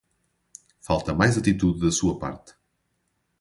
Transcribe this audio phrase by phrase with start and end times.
[0.79, 2.55] Falta mais atitude da sua parte